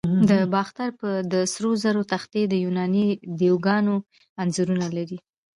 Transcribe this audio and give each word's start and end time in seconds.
د 0.29 0.31
باختر 0.53 0.89
د 1.33 1.33
سرو 1.53 1.71
زرو 1.83 2.01
تختې 2.11 2.41
د 2.49 2.53
یوناني 2.63 3.07
دیوگانو 3.39 3.95
انځورونه 4.41 4.85
لري 4.97 5.17